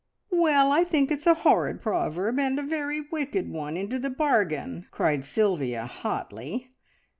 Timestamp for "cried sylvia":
4.89-5.85